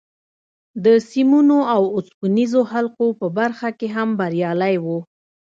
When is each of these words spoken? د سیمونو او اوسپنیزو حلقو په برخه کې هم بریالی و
د 0.85 0.87
سیمونو 1.09 1.57
او 1.75 1.83
اوسپنیزو 1.95 2.61
حلقو 2.71 3.07
په 3.19 3.27
برخه 3.37 3.69
کې 3.79 3.87
هم 3.95 4.09
بریالی 4.19 4.75
و 4.83 4.85